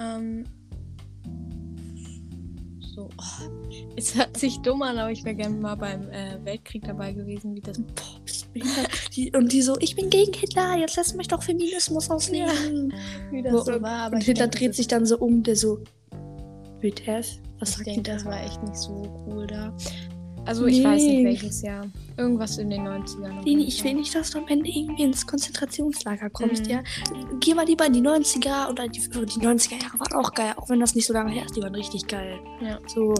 Ähm, 0.00 0.44
so, 2.80 3.08
oh, 3.16 3.72
es 3.94 4.16
hört 4.16 4.36
sich 4.36 4.58
dumm 4.58 4.82
an, 4.82 4.98
aber 4.98 5.12
ich 5.12 5.24
wäre 5.24 5.36
gerne 5.36 5.54
mal 5.54 5.76
beim 5.76 6.10
äh, 6.10 6.44
Weltkrieg 6.44 6.82
dabei 6.82 7.12
gewesen, 7.12 7.54
wie 7.54 7.60
das. 7.60 7.78
Boah, 7.78 8.20
die, 9.14 9.30
und 9.36 9.52
die 9.52 9.62
so, 9.62 9.76
ich 9.78 9.94
bin 9.94 10.10
gegen 10.10 10.32
Hitler, 10.32 10.76
jetzt 10.76 10.96
lass 10.96 11.14
mich 11.14 11.28
doch 11.28 11.44
Feminismus 11.44 12.10
ausleben. 12.10 12.92
Wie 13.30 13.42
das 13.42 13.64
so 13.64 13.80
war, 13.80 14.06
aber 14.06 14.16
und 14.16 14.24
Hitler 14.24 14.48
denke, 14.48 14.58
dreht 14.58 14.74
sich 14.74 14.88
dann 14.88 15.06
so 15.06 15.18
um, 15.18 15.44
der 15.44 15.54
so, 15.54 15.78
WTF? 16.80 17.38
Was 17.60 17.70
Ich 17.70 17.76
sagt 17.76 17.86
denke, 17.86 18.02
da? 18.02 18.14
das 18.14 18.24
war 18.24 18.42
echt 18.42 18.60
nicht 18.64 18.76
so 18.76 19.24
cool 19.28 19.46
da. 19.46 19.72
Also 20.46 20.66
ich 20.66 20.84
weiß 20.84 21.02
nicht 21.02 21.14
Nee. 21.18 21.24
welches 21.24 21.62
Jahr. 21.62 21.86
Irgendwas 22.16 22.58
in 22.58 22.70
den 22.70 22.82
90ern. 22.86 23.38
auf 23.38 23.44
Leni, 23.44 23.50
jeden 23.62 23.68
ich 23.68 23.82
will 23.82 23.94
nicht, 23.94 24.14
dass 24.14 24.30
du 24.30 24.38
am 24.38 24.46
Ende 24.48 24.68
irgendwie 24.68 25.02
ins 25.02 25.26
Konzentrationslager 25.26 26.30
kommst, 26.30 26.64
Mhm. 26.66 26.70
ja? 26.70 26.82
Geh 27.40 27.54
mal 27.54 27.66
lieber 27.66 27.86
in 27.86 27.92
die 27.94 28.00
90er 28.02 28.68
oder 28.70 28.86
die, 28.86 29.00
oh, 29.18 29.24
die 29.24 29.40
90er 29.40 29.82
Jahre 29.82 29.98
waren 29.98 30.12
auch 30.24 30.32
geil, 30.32 30.52
auch 30.56 30.68
wenn 30.68 30.78
das 30.80 30.94
nicht 30.94 31.06
so 31.06 31.12
lange 31.12 31.32
her 31.32 31.44
ist, 31.46 31.56
die 31.56 31.62
waren 31.62 31.74
richtig 31.74 32.06
geil. 32.06 32.38
Ja. 32.60 32.78
So, 32.86 33.14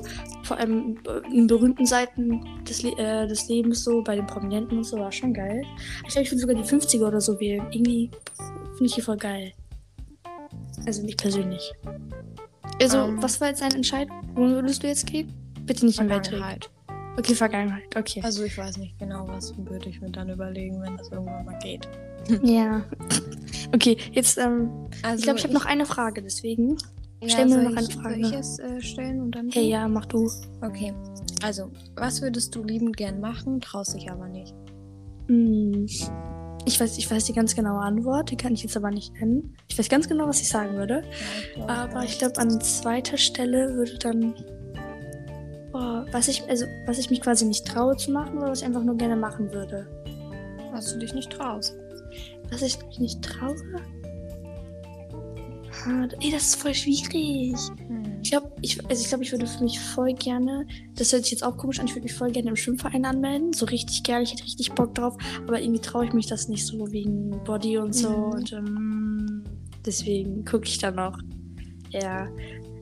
vor 0.45 0.59
allem 0.59 0.99
in 1.33 1.47
berühmten 1.47 1.87
Seiten 1.87 2.45
des, 2.69 2.85
äh, 2.85 3.27
des 3.27 3.49
Lebens, 3.49 3.83
so 3.85 4.03
bei 4.03 4.17
den 4.17 4.27
Prominenten 4.27 4.79
und 4.79 4.85
so, 4.85 4.99
war 4.99 5.11
schon 5.11 5.33
geil. 5.35 5.63
Ich 6.07 6.11
glaube, 6.13 6.25
ich 6.25 6.31
würde 6.31 6.41
sogar 6.43 6.55
die 6.57 6.63
50er 6.69 7.09
oder 7.09 7.21
so 7.21 7.41
wählen. 7.41 7.67
Irgendwie 7.73 8.11
finde 8.73 8.85
ich 8.85 8.95
die 8.95 9.01
voll 9.03 9.17
geil. 9.17 9.53
Also 10.87 11.03
nicht 11.03 11.19
persönlich. 11.21 11.73
Also, 12.81 12.99
Ähm. 12.99 13.23
was 13.23 13.41
war 13.41 13.49
jetzt 13.49 13.63
deine 13.63 13.77
Entscheidung? 13.77 14.15
Wo 14.35 14.43
würdest 14.43 14.83
du 14.83 14.87
jetzt 14.89 15.07
gehen? 15.07 15.33
Bitte 15.65 15.87
nicht 15.87 15.99
im 15.99 16.09
Weltkrieg. 16.09 16.39
Vergangenheit. 16.39 16.71
Okay, 17.17 17.35
Vergangenheit. 17.35 17.97
Okay. 17.97 18.21
Also 18.25 18.45
ich 18.45 18.57
weiß 18.59 18.77
nicht 18.79 18.99
genau, 18.99 19.27
was 19.29 19.55
würde 19.57 19.89
ich 19.89 20.01
mir 20.01 20.11
dann 20.11 20.29
überlegen, 20.31 20.83
wenn 20.83 20.97
das 20.97 21.11
irgendwann 21.11 21.45
mal 21.45 21.59
geht. 21.61 21.89
Ja. 22.43 22.83
Okay, 23.75 23.99
jetzt, 24.13 24.39
ähm, 24.39 24.71
Also 25.03 25.19
ich 25.19 25.23
glaube, 25.25 25.39
ich 25.39 25.45
habe 25.45 25.53
noch 25.53 25.67
eine 25.67 25.85
Frage, 25.85 26.23
deswegen. 26.23 26.79
ja, 27.21 27.29
stell 27.29 27.47
mir 27.47 27.63
noch 27.63 27.77
eine 27.77 27.87
ich, 27.87 27.95
Frage, 27.95 28.15
Soll 28.15 28.33
ich 28.33 28.39
es 28.39 28.59
äh, 28.59 28.81
stellen 28.81 29.21
und 29.21 29.33
dann? 29.33 29.51
Hey, 29.51 29.69
ja, 29.69 29.87
mach 29.89 30.07
du. 30.07 30.31
Okay. 30.63 30.95
Also, 31.43 31.71
was 31.97 32.23
würdest 32.23 32.55
du 32.55 32.63
liebend 32.65 32.97
gern 32.97 33.21
machen, 33.21 33.61
traust 33.61 33.95
dich 33.95 34.11
aber 34.11 34.29
nicht? 34.29 34.55
Hm. 35.29 35.87
Ich 36.67 36.81
weiß, 36.81 36.97
ich 36.97 37.11
weiß 37.11 37.25
die 37.27 37.35
ganz 37.35 37.55
genaue 37.55 37.81
Antwort, 37.81 38.31
die 38.31 38.37
kann 38.37 38.55
ich 38.55 38.63
jetzt 38.63 38.77
aber 38.77 38.91
nicht 38.91 39.13
nennen. 39.15 39.55
Ich 39.69 39.79
weiß 39.79 39.91
ganz 39.91 40.09
genau, 40.09 40.27
was 40.27 40.41
ich 40.41 40.49
sagen 40.49 40.77
würde. 40.77 41.03
Ja, 41.03 41.11
ich 41.43 41.55
glaub, 41.55 41.71
Aber 41.71 42.05
ich 42.05 42.19
glaube, 42.19 42.39
an 42.39 42.61
zweiter 42.63 43.19
Stelle 43.19 43.75
würde 43.75 43.99
dann. 43.99 44.35
Boah, 45.75 46.07
was 46.13 46.29
ich, 46.29 46.49
also, 46.49 46.67
was 46.87 47.01
ich 47.01 47.11
mich 47.11 47.21
quasi 47.21 47.45
nicht 47.45 47.67
traue 47.67 47.97
zu 47.97 48.13
machen 48.13 48.39
oder 48.39 48.51
was 48.51 48.61
ich 48.61 48.65
einfach 48.65 48.85
nur 48.85 48.97
gerne 48.97 49.17
machen 49.17 49.53
würde. 49.53 49.89
was 50.71 50.93
du 50.93 51.01
dich 51.01 51.13
nicht 51.13 51.31
traust. 51.31 51.75
Was 52.53 52.63
ich 52.63 52.79
mich 52.87 53.01
nicht 53.01 53.23
traue? 53.23 53.57
Ah, 55.85 56.07
ey, 56.21 56.31
das 56.31 56.43
ist 56.43 56.55
voll 56.55 56.75
schwierig. 56.75 57.57
Hm. 57.89 58.21
Ich 58.23 58.31
glaube, 58.31 58.53
ich, 58.63 58.89
also 58.89 59.03
ich, 59.03 59.09
glaub, 59.09 59.21
ich 59.21 59.33
würde 59.33 59.49
für 59.49 59.65
mich 59.65 59.81
voll 59.81 60.15
gerne, 60.15 60.65
das 60.95 61.13
hört 61.13 61.25
sich 61.25 61.33
jetzt 61.33 61.43
auch 61.43 61.57
komisch 61.57 61.81
an, 61.81 61.87
ich 61.87 61.95
würde 61.97 62.05
mich 62.05 62.15
voll 62.15 62.31
gerne 62.31 62.51
im 62.51 62.57
Schwimmverein 62.57 63.05
anmelden. 63.05 63.53
So 63.53 63.67
richtig 63.67 64.05
gerne, 64.05 64.23
ich 64.23 64.31
hätte 64.31 64.45
richtig 64.45 64.71
Bock 64.75 64.95
drauf. 64.95 65.17
Aber 65.43 65.61
irgendwie 65.61 65.81
traue 65.81 66.05
ich 66.05 66.13
mich 66.13 66.29
das 66.29 66.47
nicht 66.47 66.65
so 66.65 66.93
wegen 66.93 67.31
Body 67.43 67.79
und 67.79 67.97
so. 67.97 68.11
Mhm. 68.11 68.33
Und 68.33 68.53
ähm, 68.53 69.45
deswegen 69.85 70.45
gucke 70.45 70.67
ich 70.67 70.79
da 70.79 70.93
noch. 70.93 71.19
Ja. 71.91 72.29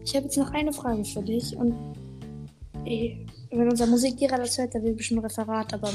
Ich 0.05 0.15
habe 0.15 0.25
jetzt 0.25 0.37
noch 0.37 0.51
eine 0.51 0.75
Frage 0.75 1.07
für 1.07 1.23
dich. 1.23 1.57
Und 1.57 1.75
ey, 2.85 3.27
wenn 3.51 3.69
unser 3.69 3.87
Musiklehrer 3.87 4.39
das 4.39 4.59
hört, 4.59 4.75
der 4.75 4.83
will 4.83 4.95
bestimmt 4.95 5.21
ein 5.21 5.27
Referat. 5.27 5.75
Aber 5.75 5.91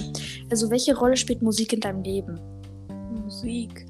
also, 0.50 0.70
welche 0.70 0.98
Rolle 0.98 1.18
spielt 1.18 1.42
Musik 1.42 1.74
in 1.74 1.80
deinem 1.80 2.04
Leben? 2.04 2.40
Musik. 3.24 3.86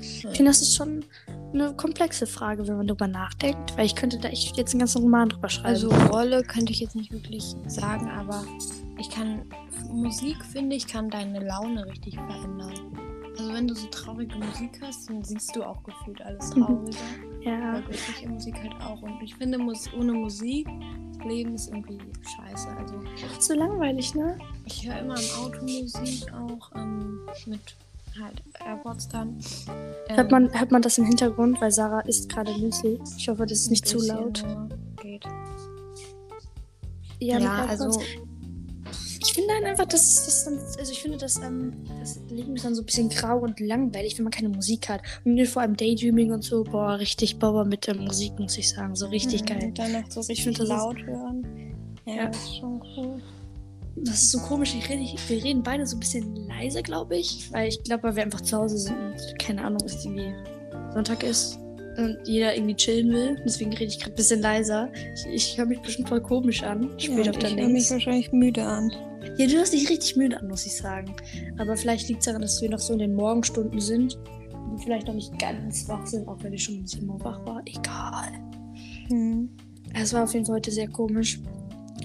Ich 0.00 0.22
finde, 0.22 0.50
das 0.50 0.62
ist 0.62 0.74
schon 0.74 1.04
eine 1.52 1.74
komplexe 1.74 2.26
Frage, 2.26 2.66
wenn 2.66 2.76
man 2.76 2.86
darüber 2.86 3.06
nachdenkt. 3.06 3.76
Weil 3.76 3.86
ich 3.86 3.94
könnte 3.94 4.18
da 4.18 4.28
echt 4.28 4.56
jetzt 4.56 4.72
einen 4.72 4.80
ganzen 4.80 5.02
Roman 5.02 5.28
drüber 5.28 5.48
schreiben. 5.48 5.68
Also 5.68 5.88
Rolle 5.88 6.42
könnte 6.42 6.72
ich 6.72 6.80
jetzt 6.80 6.96
nicht 6.96 7.12
wirklich 7.12 7.54
sagen, 7.66 8.08
aber 8.08 8.44
ich 8.98 9.10
kann 9.10 9.42
Musik 9.90 10.44
finde 10.44 10.76
ich 10.76 10.86
kann 10.86 11.08
deine 11.10 11.40
Laune 11.40 11.86
richtig 11.86 12.14
verändern. 12.14 12.95
Wenn 13.56 13.68
du 13.68 13.74
so 13.74 13.86
traurige 13.86 14.36
Musik 14.36 14.82
hast, 14.82 15.08
dann 15.08 15.24
siehst 15.24 15.56
du 15.56 15.62
auch 15.62 15.82
gefühlt 15.82 16.20
alles 16.20 16.50
trauriger. 16.50 16.98
ja. 17.40 17.70
Aber 17.70 17.80
glückliche 17.80 18.28
Musik 18.28 18.54
halt 18.62 18.74
auch. 18.82 19.00
Und 19.00 19.22
ich 19.22 19.34
finde, 19.34 19.58
ohne 19.58 20.12
Musik, 20.12 20.68
das 21.16 21.26
Leben 21.26 21.54
ist 21.54 21.68
irgendwie 21.68 21.98
scheiße. 22.22 22.68
Also 22.76 23.00
So 23.40 23.54
langweilig, 23.54 24.14
ne? 24.14 24.36
ich 24.66 24.86
höre 24.86 24.98
immer 24.98 25.14
im 25.18 25.42
Auto 25.42 25.62
Musik 25.62 26.30
auch 26.34 26.70
ähm, 26.74 27.20
mit 27.46 27.60
halt 28.22 28.42
AirPods 28.62 29.08
dann. 29.08 29.38
Ähm, 30.08 30.16
Hört, 30.16 30.30
man, 30.30 30.52
hört 30.52 30.70
man 30.70 30.82
das 30.82 30.98
im 30.98 31.06
Hintergrund, 31.06 31.58
weil 31.58 31.70
Sarah 31.70 32.00
isst 32.00 32.28
gerade 32.28 32.52
Müsli. 32.58 33.00
Ich 33.16 33.26
hoffe, 33.30 33.46
das 33.46 33.60
ist 33.60 33.70
nicht 33.70 33.88
zu 33.88 34.06
laut. 34.06 34.44
Geht. 35.00 35.24
Ja, 37.20 37.38
Ja, 37.38 37.64
also 37.64 38.02
finde 39.36 39.54
dann 39.54 39.64
einfach, 39.70 39.86
dass 39.86 40.24
das 40.26 40.44
dann, 40.44 40.58
also 40.58 40.90
ich 40.92 41.00
finde, 41.00 41.16
dass 41.18 41.36
ähm, 41.36 41.72
das 42.00 42.18
Leben 42.28 42.56
ist 42.56 42.64
dann 42.64 42.74
so 42.74 42.82
ein 42.82 42.86
bisschen 42.86 43.08
grau 43.08 43.38
und 43.38 43.60
langweilig, 43.60 44.18
wenn 44.18 44.24
man 44.24 44.32
keine 44.32 44.48
Musik 44.48 44.88
hat. 44.88 45.00
Und 45.24 45.40
vor 45.46 45.62
allem 45.62 45.76
Daydreaming 45.76 46.32
und 46.32 46.42
so, 46.42 46.64
boah, 46.64 46.98
richtig 46.98 47.38
Bauer 47.38 47.64
mit 47.64 47.86
der 47.86 47.94
Musik, 47.96 48.38
muss 48.38 48.58
ich 48.58 48.68
sagen. 48.68 48.96
So 48.96 49.06
richtig 49.06 49.42
Mhm, 49.42 49.46
geil. 49.46 49.64
Und 49.66 49.78
dann 49.78 49.92
noch 49.92 50.10
so 50.10 50.20
Ich 50.22 50.28
richtig 50.30 50.44
find, 50.44 50.58
das 50.58 50.64
ist- 50.64 50.70
laut 50.70 50.98
hören. 51.06 51.46
Ja, 52.04 52.14
Ja. 52.14 52.26
das 52.26 52.36
ist 52.36 52.56
schon 52.56 52.82
cool. 52.96 53.22
Das 53.98 54.14
ist 54.22 54.32
so 54.32 54.38
komisch. 54.40 54.74
Ich 54.74 54.88
rede, 54.90 55.02
wir 55.28 55.42
reden 55.44 55.62
beide 55.62 55.86
so 55.86 55.96
ein 55.96 56.00
bisschen 56.00 56.34
leise, 56.48 56.82
glaube 56.82 57.16
ich. 57.16 57.50
Weil 57.52 57.68
ich 57.68 57.82
glaube, 57.82 58.02
weil 58.02 58.16
wir 58.16 58.22
einfach 58.24 58.42
zu 58.42 58.56
Hause 58.58 58.76
sind 58.78 58.96
und 58.96 59.38
keine 59.38 59.64
Ahnung, 59.64 59.80
ist 59.86 60.04
irgendwie 60.04 60.34
Sonntag 60.92 61.22
ist 61.22 61.58
und 61.96 62.18
jeder 62.26 62.54
irgendwie 62.54 62.74
chillen 62.76 63.10
will. 63.10 63.40
Deswegen 63.46 63.72
rede 63.72 63.86
ich 63.86 63.98
gerade 63.98 64.12
ein 64.12 64.16
bisschen 64.16 64.42
leiser. 64.42 64.90
Ich, 65.14 65.26
ich 65.34 65.58
höre 65.58 65.64
mich 65.64 65.80
bestimmt 65.80 66.10
voll 66.10 66.20
komisch 66.20 66.62
an. 66.62 66.90
Später 66.98 67.22
Ja, 67.22 67.30
auf 67.30 67.36
und 67.36 67.42
der 67.42 67.50
ich 67.52 67.56
höre 67.56 67.68
mich 67.70 67.90
wahrscheinlich 67.90 68.32
müde 68.32 68.62
an. 68.64 68.92
Ja, 69.36 69.46
du 69.46 69.58
hast 69.58 69.72
dich 69.72 69.88
richtig 69.90 70.16
müde 70.16 70.40
an, 70.40 70.48
muss 70.48 70.66
ich 70.66 70.76
sagen. 70.76 71.14
Aber 71.58 71.76
vielleicht 71.76 72.08
liegt 72.08 72.20
es 72.20 72.26
daran, 72.26 72.42
dass 72.42 72.60
wir 72.62 72.70
noch 72.70 72.78
so 72.78 72.92
in 72.92 73.00
den 73.00 73.14
Morgenstunden 73.14 73.80
sind. 73.80 74.18
Und 74.70 74.82
vielleicht 74.82 75.06
noch 75.06 75.14
nicht 75.14 75.38
ganz 75.38 75.88
wach 75.88 76.06
sind, 76.06 76.26
auch 76.26 76.42
wenn 76.42 76.52
ich 76.52 76.64
schon 76.64 76.78
um 76.78 76.86
7 76.86 77.08
Uhr 77.08 77.22
wach 77.24 77.44
war. 77.46 77.62
Egal. 77.66 78.32
Hm. 79.08 79.48
Es 79.94 80.12
war 80.12 80.24
auf 80.24 80.34
jeden 80.34 80.46
Fall 80.46 80.56
heute 80.56 80.70
sehr 80.70 80.88
komisch. 80.88 81.40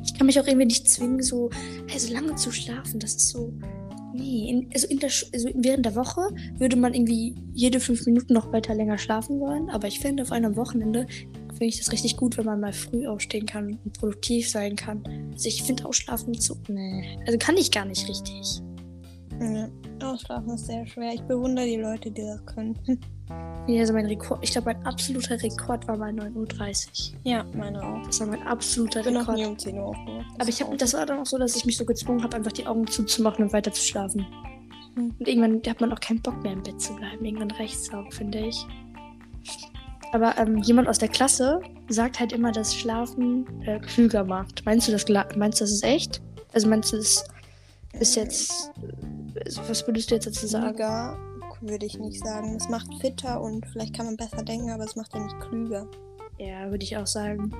Ich 0.03 0.13
kann 0.13 0.27
mich 0.27 0.39
auch 0.39 0.47
irgendwie 0.47 0.67
nicht 0.67 0.89
zwingen, 0.89 1.21
so 1.21 1.49
also 1.91 2.13
lange 2.13 2.35
zu 2.35 2.51
schlafen. 2.51 2.99
Das 2.99 3.15
ist 3.15 3.29
so. 3.29 3.53
Nee, 4.13 4.49
in, 4.49 4.69
also, 4.73 4.87
in 4.87 4.99
der, 4.99 5.09
also 5.09 5.49
während 5.55 5.85
der 5.85 5.95
Woche 5.95 6.21
würde 6.57 6.75
man 6.75 6.93
irgendwie 6.93 7.33
jede 7.53 7.79
fünf 7.79 8.05
Minuten 8.05 8.33
noch 8.33 8.51
weiter 8.51 8.75
länger 8.75 8.97
schlafen 8.97 9.39
wollen. 9.39 9.69
Aber 9.69 9.87
ich 9.87 9.99
finde, 9.99 10.23
auf 10.23 10.31
einem 10.31 10.55
Wochenende 10.55 11.07
finde 11.61 11.75
ich 11.75 11.77
das 11.77 11.91
richtig 11.91 12.17
gut, 12.17 12.39
wenn 12.39 12.45
man 12.45 12.59
mal 12.59 12.73
früh 12.73 13.05
aufstehen 13.05 13.45
kann 13.45 13.77
und 13.85 13.99
produktiv 13.99 14.49
sein 14.49 14.75
kann. 14.75 15.03
Also 15.31 15.47
ich 15.47 15.61
finde 15.61 15.85
Ausschlafen 15.85 16.33
so. 16.33 16.57
Nee. 16.67 17.19
Also 17.27 17.37
kann 17.37 17.55
ich 17.55 17.69
gar 17.69 17.85
nicht 17.85 18.09
richtig. 18.09 18.63
Ja. 19.39 19.69
Ausschlafen 20.01 20.55
ist 20.55 20.65
sehr 20.65 20.87
schwer. 20.87 21.13
Ich 21.13 21.21
bewundere 21.21 21.67
die 21.67 21.75
Leute, 21.75 22.09
die 22.09 22.23
das 22.23 22.43
können. 22.47 22.77
Nee, 23.67 23.79
also 23.79 23.93
mein 23.93 24.07
Rekord, 24.07 24.43
ich 24.43 24.51
glaube, 24.51 24.73
mein 24.73 24.85
absoluter 24.85 25.41
Rekord 25.41 25.87
war 25.87 25.95
mal 25.95 26.11
9.30 26.11 27.13
Uhr. 27.13 27.19
Ja, 27.23 27.45
meine 27.55 27.81
auch. 27.81 28.05
Das 28.07 28.19
war 28.19 28.27
mein 28.27 28.41
absoluter 28.41 28.99
Ich 28.99 29.05
bin 29.05 29.13
noch 29.13 29.21
Rekord. 29.21 29.37
nie 29.37 29.45
um 29.45 29.57
10 29.57 29.77
Uhr 29.77 29.85
aufgewacht. 29.85 30.25
Aber 30.37 30.49
ich 30.49 30.61
habe, 30.61 30.75
das 30.75 30.93
war 30.95 31.05
dann 31.05 31.19
auch 31.19 31.25
so, 31.25 31.37
dass 31.37 31.55
ich 31.55 31.63
mich 31.63 31.77
so 31.77 31.85
gezwungen 31.85 32.23
habe, 32.23 32.35
einfach 32.35 32.51
die 32.51 32.65
Augen 32.65 32.87
zuzumachen 32.87 33.45
und 33.45 33.53
weiter 33.53 33.71
zu 33.71 33.83
schlafen. 33.83 34.25
Hm. 34.95 35.15
Und 35.17 35.27
irgendwann 35.27 35.61
hat 35.65 35.79
man 35.79 35.93
auch 35.93 35.99
keinen 35.99 36.21
Bock 36.21 36.41
mehr 36.43 36.53
im 36.53 36.63
Bett 36.63 36.81
zu 36.81 36.93
bleiben. 36.95 37.23
Irgendwann 37.23 37.51
reicht's 37.51 37.93
auch, 37.93 38.11
finde 38.11 38.39
ich. 38.47 38.65
Aber 40.13 40.37
ähm, 40.37 40.57
jemand 40.57 40.87
aus 40.87 40.97
der 40.97 41.07
Klasse 41.09 41.61
sagt 41.89 42.19
halt 42.19 42.33
immer, 42.33 42.51
dass 42.51 42.75
Schlafen 42.75 43.45
äh, 43.65 43.79
klüger 43.79 44.23
macht. 44.23 44.65
Meinst 44.65 44.87
du 44.87 44.91
das? 44.91 45.05
Meinst 45.35 45.59
du, 45.59 45.63
das 45.63 45.71
ist 45.71 45.83
echt? 45.83 46.21
Also 46.53 46.67
meinst 46.67 46.91
du, 46.91 46.97
das 46.97 47.23
ist 47.99 48.15
jetzt? 48.15 48.71
äh, 49.35 49.51
Was 49.67 49.85
würdest 49.87 50.11
du 50.11 50.15
jetzt 50.15 50.27
dazu 50.27 50.47
sagen? 50.47 50.67
Klüger 50.75 51.17
würde 51.61 51.85
ich 51.85 51.97
nicht 51.99 52.19
sagen. 52.25 52.55
Es 52.55 52.67
macht 52.69 52.87
fitter 52.99 53.39
und 53.41 53.65
vielleicht 53.67 53.95
kann 53.95 54.05
man 54.07 54.17
besser 54.17 54.43
denken, 54.43 54.71
aber 54.71 54.83
es 54.83 54.95
macht 54.95 55.13
ja 55.13 55.21
nicht 55.23 55.39
klüger. 55.39 55.87
Ja, 56.39 56.71
würde 56.71 56.83
ich 56.83 56.97
auch 56.97 57.05
sagen. 57.05 57.51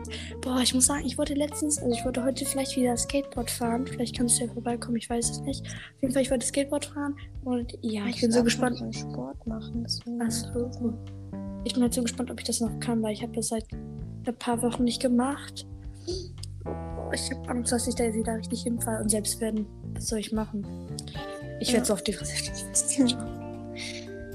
Boah, 0.42 0.60
ich 0.62 0.74
muss 0.74 0.88
sagen, 0.88 1.06
ich 1.06 1.16
wollte 1.20 1.36
letztens, 1.36 1.78
also 1.78 1.92
ich 1.96 2.04
wollte 2.04 2.24
heute 2.24 2.46
vielleicht 2.46 2.76
wieder 2.76 2.98
Skateboard 2.98 3.52
fahren. 3.52 3.86
Vielleicht 3.86 4.18
kannst 4.18 4.40
du 4.40 4.46
ja 4.46 4.52
vorbeikommen, 4.52 4.98
ich 4.98 5.08
weiß 5.08 5.30
es 5.30 5.40
nicht. 5.42 5.62
Auf 5.68 6.02
jeden 6.02 6.14
Fall, 6.14 6.24
ich 6.24 6.32
wollte 6.32 6.48
Skateboard 6.48 6.86
fahren 6.86 7.16
und 7.44 7.78
ja, 7.82 8.08
ich 8.08 8.20
bin 8.22 8.32
so 8.32 8.44
gespannt. 8.44 8.82
Einen 8.82 8.92
Sport 8.92 9.46
machen. 9.46 9.84
deswegen- 9.84 10.20
Ach 10.24 10.32
so. 10.32 10.72
Ich 11.64 11.74
bin 11.74 11.84
halt 11.84 11.94
so 11.94 12.02
gespannt, 12.02 12.32
ob 12.32 12.40
ich 12.40 12.46
das 12.46 12.60
noch 12.60 12.80
kann, 12.80 13.02
weil 13.04 13.14
ich 13.14 13.22
habe 13.22 13.34
das 13.34 13.50
seit 13.50 13.66
ein 13.72 14.36
paar 14.40 14.62
Wochen 14.62 14.84
nicht 14.84 15.02
gemacht. 15.02 15.66
Ich 17.14 17.30
habe 17.32 17.50
Angst, 17.50 17.72
dass 17.72 17.88
ich 17.88 17.96
da 17.96 18.04
jetzt 18.06 18.16
wieder 18.16 18.38
richtig 18.38 18.64
hinfalle 18.64 19.02
und 19.02 19.10
selbst 19.10 19.40
wenn, 19.42 19.66
was 19.94 20.08
soll 20.08 20.20
ich 20.20 20.32
machen? 20.32 20.66
Ich 21.60 21.68
Ja. 21.70 21.76
werde 21.76 21.86
so 21.88 21.94
auf 21.94 22.04
die 22.04 22.14
Fresse. 22.14 22.34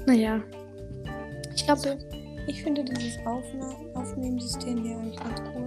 Naja. 0.05 0.41
Ich 1.55 1.65
glaube, 1.65 1.97
Ich 2.47 2.63
finde 2.63 2.81
dieses 2.85 3.17
Aufnehmensystem 3.93 4.81
hier 4.81 4.97
eigentlich 4.97 5.17
ganz 5.19 5.41
cool. 5.53 5.65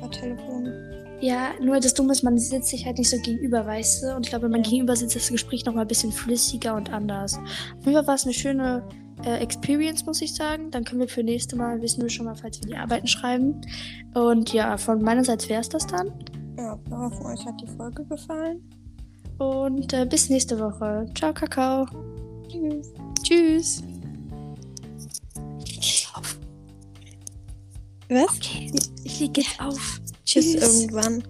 Bei 0.00 0.08
Telefon. 0.08 0.70
ja, 1.22 1.52
nur 1.62 1.80
das 1.80 1.94
Dumme 1.94 2.12
ist, 2.12 2.22
man 2.22 2.36
sitzt 2.36 2.68
sich 2.68 2.84
halt 2.84 2.98
nicht 2.98 3.08
so 3.08 3.16
gegenüber, 3.18 3.64
weißt 3.64 4.02
du? 4.02 4.14
Und 4.16 4.26
ich 4.26 4.30
glaube, 4.30 4.44
wenn 4.44 4.50
man 4.50 4.62
gegenüber 4.62 4.94
sitzt, 4.94 5.16
ist 5.16 5.24
das 5.26 5.32
Gespräch 5.32 5.64
nochmal 5.64 5.86
ein 5.86 5.88
bisschen 5.88 6.12
flüssiger 6.12 6.74
und 6.74 6.92
anders. 6.92 7.38
Auf 7.38 7.86
jeden 7.86 7.94
Fall 7.94 8.06
war 8.06 8.14
es 8.16 8.24
eine 8.24 8.34
schöne 8.34 8.86
äh, 9.26 9.38
Experience, 9.38 10.06
muss 10.06 10.22
ich 10.22 10.34
sagen. 10.34 10.70
Dann 10.70 10.84
können 10.84 11.00
wir 11.00 11.08
für 11.08 11.22
nächste 11.22 11.56
Mal, 11.56 11.82
wissen 11.82 12.02
wir 12.02 12.08
schon 12.08 12.26
mal, 12.26 12.36
falls 12.36 12.60
wir 12.60 12.68
die 12.68 12.76
Arbeiten 12.76 13.06
schreiben. 13.06 13.60
Und 14.14 14.52
ja, 14.52 14.76
von 14.78 15.02
meiner 15.02 15.24
Seite 15.24 15.48
wäre 15.48 15.60
es 15.60 15.68
das 15.68 15.86
dann. 15.86 16.12
Ja, 16.56 16.78
wir 16.88 16.98
hoffen, 16.98 17.26
euch 17.26 17.44
hat 17.44 17.60
die 17.60 17.66
Folge 17.66 18.04
gefallen. 18.04 18.62
Und 19.38 19.92
äh, 19.92 20.06
bis 20.06 20.30
nächste 20.30 20.58
Woche. 20.58 21.06
Ciao, 21.14 21.34
Kakao. 21.34 21.86
Tschüss. 22.48 22.92
Tschüss. 23.22 23.82
Was? 28.08 28.36
Okay, 28.36 28.72
ich 29.02 29.20
leg 29.20 29.36
jetzt 29.36 29.60
auf. 29.60 30.00
Bis 30.00 30.24
Tschüss. 30.24 30.54
irgendwann. 30.54 31.22